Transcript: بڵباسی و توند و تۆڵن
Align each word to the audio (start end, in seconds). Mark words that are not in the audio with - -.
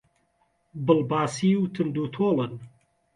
بڵباسی 0.85 1.49
و 1.59 1.63
توند 1.73 1.95
و 2.01 2.05
تۆڵن 2.13 2.53